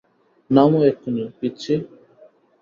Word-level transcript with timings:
নামো 0.49 0.79
এক্ষুণি, 0.85 1.23
পিচ্চি! 1.39 1.73